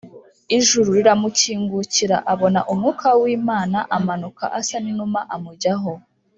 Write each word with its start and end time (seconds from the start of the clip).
ijuru 0.57 0.87
riramukingukira 0.97 2.17
abona 2.33 2.59
Umwuka 2.71 3.07
w’Imana 3.21 3.79
amanuka 3.97 4.43
asa 4.59 4.77
n’inuma 4.83 5.19
amujyaho 5.35 5.93